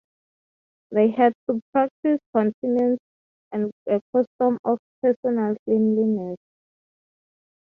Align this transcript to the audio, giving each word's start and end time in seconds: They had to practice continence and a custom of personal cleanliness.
They 0.89 1.11
had 1.11 1.31
to 1.47 1.61
practice 1.73 2.17
continence 2.35 2.97
and 3.51 3.69
a 3.87 4.01
custom 4.11 4.57
of 4.63 4.79
personal 5.03 5.55
cleanliness. 5.67 6.37